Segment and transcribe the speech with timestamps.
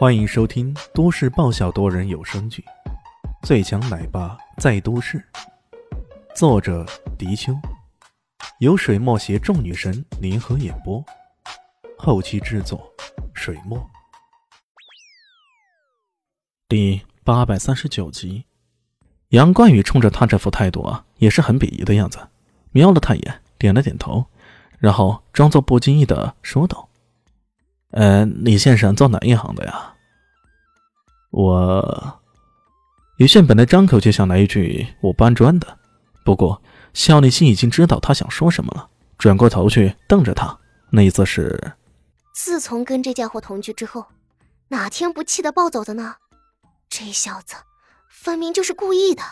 [0.00, 2.64] 欢迎收听都市爆笑多人有声剧
[3.46, 5.18] 《最强奶爸在都市》，
[6.34, 6.86] 作者：
[7.18, 7.52] 迪秋，
[8.60, 11.04] 由水墨携众女神联合演播，
[11.98, 12.90] 后期制作：
[13.34, 13.78] 水墨。
[16.66, 18.46] 第八百三十九集，
[19.28, 22.26] 杨冠宇冲着他这副态度啊，也是很鄙夷的样子，
[22.72, 24.24] 瞄了他一眼，点了点头，
[24.78, 26.88] 然后装作不经意的说道。
[27.92, 29.94] 呃，李先生做哪一行的呀？
[31.30, 32.20] 我，
[33.16, 35.78] 李炫本来张口就想来一句“我搬砖的”，
[36.24, 38.88] 不过肖立新已经知道他想说什么了，
[39.18, 40.58] 转过头去瞪着他，
[40.90, 41.72] 那意思是：
[42.32, 44.06] 自从跟这家伙同居之后，
[44.68, 46.16] 哪天不气得暴走的呢？
[46.88, 47.54] 这小子
[48.08, 49.22] 分明就是故意的。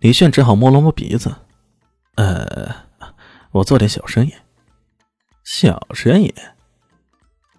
[0.00, 1.34] 李炫只好摸了摸鼻子，
[2.16, 2.74] 呃，
[3.52, 4.34] 我做点小生意。
[5.44, 6.34] 小生意。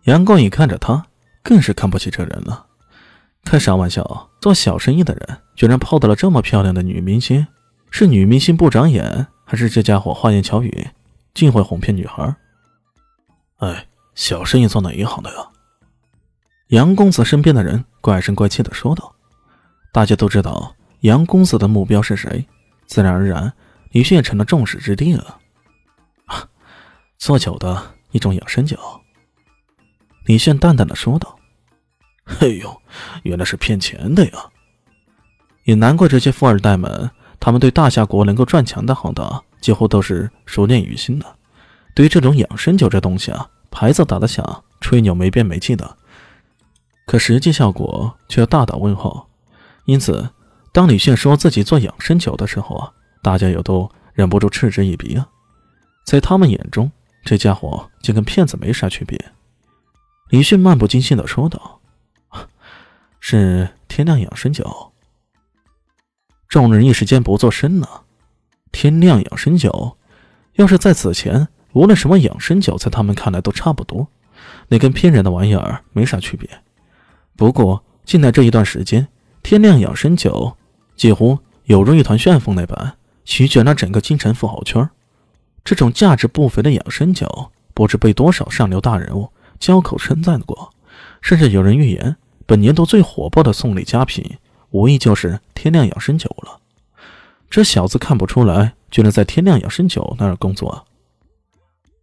[0.05, 1.07] 杨光宇看着他，
[1.43, 2.67] 更是看不起这人了。
[3.43, 4.29] 开啥玩笑？
[4.39, 7.47] 做小生意的人居然泡到了这么漂亮的女明星？
[7.89, 10.87] 是女明星不长眼，还是这家伙花言巧语，
[11.33, 12.35] 尽会哄骗女孩？
[13.57, 15.47] 哎，小生意做哪一行的呀？
[16.67, 19.15] 杨公子身边的人怪声怪气的说道
[19.91, 22.45] ：“大家都知道杨公子的目标是谁，
[22.85, 23.51] 自然而然，
[23.89, 25.39] 李迅也成了众矢之的了。
[26.25, 26.47] 啊，
[27.17, 27.81] 做酒的
[28.11, 28.77] 一种养生酒。”
[30.25, 31.37] 李炫淡淡的说道
[32.41, 32.81] ：“哎呦，
[33.23, 34.31] 原来是骗钱的呀！
[35.65, 37.09] 也难怪这些富二代们，
[37.39, 41.35] 他们对大夏国能够赚钱的行当，几乎都是熟练于心的。
[41.93, 45.95] 对于这种养生酒这东西啊，牌子打得响，吹牛没边没际的，
[47.05, 49.29] 可实际效果却要大打问号。
[49.85, 50.27] 因此，
[50.71, 55.27] 当李炫说自己做养生酒的时候啊，大家也都忍不住嗤之以鼻啊。
[56.03, 56.91] 在他们眼中，
[57.23, 59.23] 这家伙就跟骗子没啥区别。”
[60.29, 61.79] 李迅漫不经心的说道
[63.21, 64.91] ：“是天亮养生酒。”
[66.49, 68.03] 众人一时间不作声了。
[68.71, 69.97] 天亮养生酒，
[70.53, 74.07] 要是在此前，无论什么养生酒，在他们看来都差不多，
[74.69, 76.49] 那跟骗人的玩意儿没啥区别。
[77.37, 79.07] 不过近来这一段时间，
[79.43, 80.57] 天亮养生酒
[80.95, 84.89] 几乎有如一团旋风那般，席卷了整个京城富豪圈。
[85.63, 89.29] 这种价值不菲的养生酒，不知被多少上流大人物。
[89.59, 90.73] 交口称赞过，
[91.21, 94.37] 甚至有人预言，本年度最火爆的送礼佳品，
[94.71, 96.59] 无疑就是天亮养生酒了。
[97.49, 100.85] 这小子看不出来，居然在天亮养生酒那儿工作。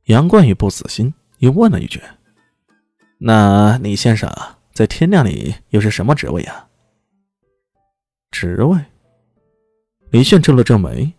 [0.06, 2.00] 杨冠宇不死心，又问了一句
[3.18, 4.32] ：“那李先生
[4.72, 6.69] 在天亮里又是什么职位啊？”
[8.32, 8.78] 职位？
[10.10, 11.12] 李炫皱了皱眉，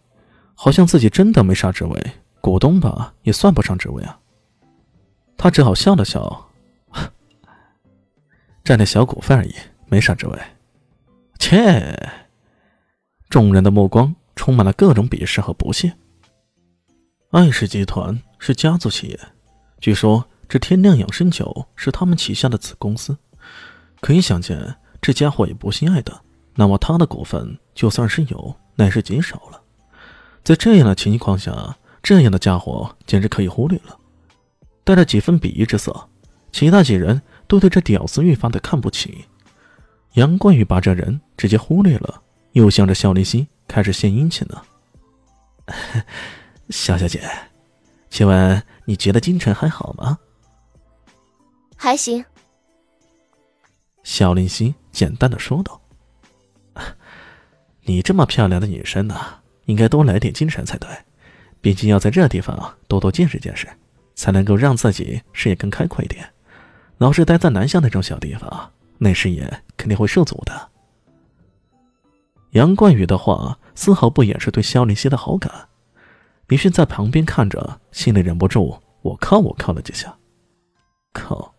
[0.56, 2.12] 好像自己真的没啥职位，
[2.42, 4.20] 股东吧，也算不上职位啊。
[5.44, 6.50] 他只好笑了笑，
[8.64, 9.54] 占点小股份而已，
[9.88, 10.40] 没啥职位。
[11.38, 11.94] 切！
[13.28, 15.94] 众人的目光充满了各种鄙视和不屑。
[17.32, 19.20] 爱氏集团是家族企业，
[19.82, 23.18] 据说这天亮养生酒是他们旗下的子公司，
[24.00, 26.22] 可以想见这家伙也不姓艾的。
[26.56, 29.62] 那么他的股份就算是有，那也是极少了。
[30.42, 34.00] 在这样的情况下，这样的家伙简直可以忽略了。
[34.84, 36.10] 带着几分鄙夷之色，
[36.52, 39.26] 其他几人都对这屌丝愈发的看不起。
[40.14, 42.22] 杨冠宇把这人直接忽略了，
[42.52, 44.66] 又向着肖林熙开始献殷勤了。
[46.70, 47.22] 肖小姐，
[48.10, 50.20] 请问你觉得京城还好吗？
[51.76, 52.24] 还行。
[54.04, 55.82] 肖林熙简单的说道
[57.84, 59.16] ：“你这么漂亮的女生呢，
[59.66, 60.90] 应该多来点京城才对，
[61.62, 63.68] 毕竟要在这地方多多见识见识。”
[64.16, 66.28] 才能够让自己视野更开阔一点。
[66.98, 70.70] 老是待在南乡那种小地方，那视野肯定会受阻的。
[72.52, 75.52] 杨冠宇的话丝毫不掩饰对肖林熙的好感。
[76.48, 80.16] 李迅在旁边看着，心里忍不住我靠我靠了几下。
[81.12, 81.54] 靠，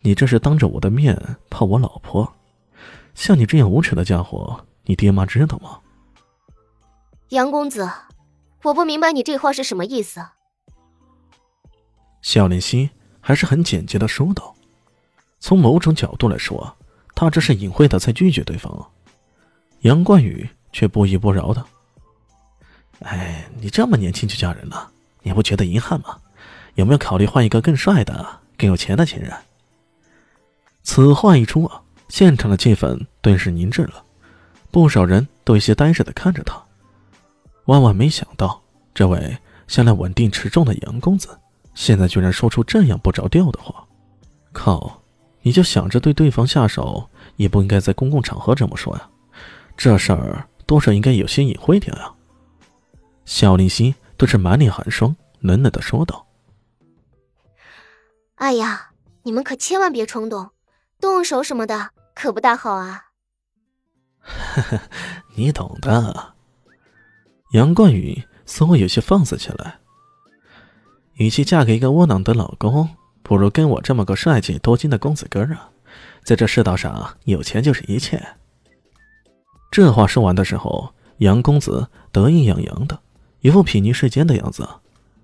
[0.00, 1.16] 你这是当着我的面
[1.48, 2.30] 泡我老婆？
[3.14, 5.78] 像你这样无耻的家伙，你爹妈知道吗？
[7.30, 7.88] 杨公子，
[8.62, 10.20] 我不明白你这话是什么意思。
[12.22, 12.90] 肖林熙
[13.20, 14.54] 还是很简洁的说道
[15.40, 16.76] ：“从某种角度来说，
[17.14, 18.90] 他这是隐晦的在拒绝对方。”
[19.80, 21.64] 杨冠宇却不依不饶的
[23.00, 24.90] ：“哎，你这么年轻就嫁人了，
[25.22, 26.18] 你不觉得遗憾吗？
[26.74, 29.32] 有没有考虑换一个更帅的、更有钱的情人？”
[30.82, 34.02] 此话一出啊，现场的气氛顿时凝滞了，
[34.70, 36.62] 不少人都有些呆滞的看着他。
[37.66, 38.62] 万万没想到，
[38.94, 39.38] 这位
[39.68, 41.28] 向来稳定持重的杨公子。
[41.80, 43.88] 现在居然说出这样不着调的话，
[44.52, 45.00] 靠！
[45.40, 49.08] 你就想着对对方下手，也不应该在公共场合这么说呀。
[49.78, 52.14] 这事儿多少应该有些隐晦点啊。
[53.24, 56.26] 肖林熙对着满脸寒霜，冷冷的说道
[58.36, 58.90] ：“哎呀，
[59.22, 60.50] 你们可千万别冲动，
[61.00, 63.06] 动手什么的可不大好啊。
[64.20, 64.80] ”“呵呵，
[65.34, 66.34] 你懂的。”
[67.52, 69.79] 杨冠宇似乎有些放肆起来。
[71.20, 72.88] 与其嫁给一个窝囊的老公，
[73.22, 75.68] 不如跟我这么个帅气多金的公子哥啊！
[76.24, 78.26] 在这世道上，有钱就是一切。
[79.70, 82.98] 这话说完的时候，杨公子得意洋洋的，
[83.40, 84.66] 一副睥睨世间的样子。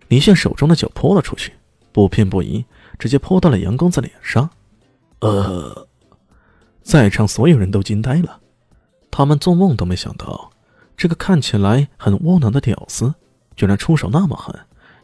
[0.08, 1.54] 李炫手中的酒泼了出去，
[1.93, 2.62] 不偏不倚，
[2.98, 4.50] 直接泼到了杨公子脸上。
[5.20, 5.88] 呃，
[6.82, 8.40] 在场所有人都惊呆了，
[9.10, 10.50] 他们做梦都没想到，
[10.94, 13.14] 这个看起来很窝囊的屌丝，
[13.56, 14.54] 居然出手那么狠，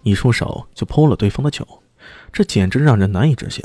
[0.03, 1.67] 一出手就泼了对方的酒，
[2.33, 3.65] 这简直让人难以置信。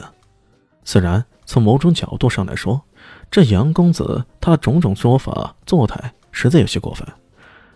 [0.83, 2.81] 虽然从某种角度上来说，
[3.29, 7.05] 这杨公子他的种种说法作态实在有些过分，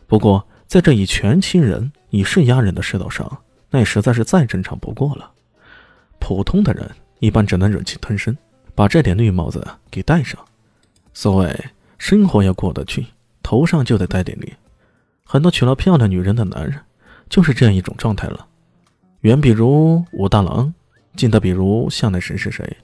[0.08, 5.32] 不过在这以权欺人、以势压人的世道上，那也实在是再正常不过了。
[6.20, 8.38] 普通的人一般只能忍气吞声，
[8.76, 10.40] 把这点绿帽子给戴上。
[11.14, 11.66] 所谓
[11.98, 13.06] 生活要过得去，
[13.44, 14.54] 头上就得戴点绿。
[15.26, 16.80] 很多娶了漂亮女人的男人，
[17.30, 18.48] 就是这样一种状态了。
[19.22, 20.74] 远比如武大郎，
[21.16, 22.78] 近的比如向来神是谁？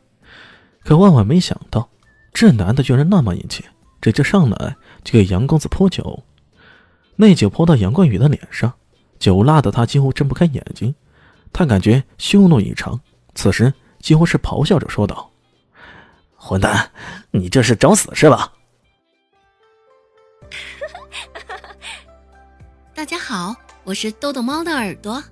[0.84, 1.90] 可万万没想到。
[2.32, 3.66] 这男的居然那么硬气，
[4.00, 6.24] 直接上来就给杨公子泼酒。
[7.16, 8.72] 那酒泼到杨冠宇的脸上，
[9.18, 10.94] 酒辣的他几乎睁不开眼睛。
[11.52, 13.02] 他感觉羞怒异常，
[13.34, 15.32] 此时几乎是咆哮着说道
[16.38, 16.92] ：“混蛋，
[17.32, 18.54] 你这是找死是吧？”
[22.94, 25.24] 大家好，我是豆豆猫的耳朵。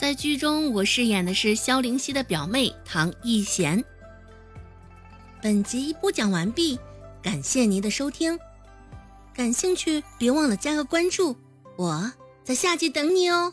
[0.00, 3.84] 在剧中，我饰演的是萧灵溪的表妹唐艺贤。
[5.42, 6.78] 本集播讲完毕，
[7.20, 8.38] 感谢您的收听。
[9.34, 11.36] 感兴趣别忘了加个关注，
[11.76, 12.10] 我
[12.42, 13.52] 在下集等你哦。